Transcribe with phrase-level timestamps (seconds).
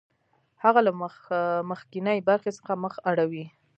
[0.63, 0.91] هغه له
[1.71, 3.45] مخکینۍ برخې څخه مخ اړوي